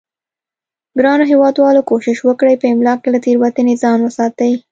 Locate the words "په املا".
2.61-2.93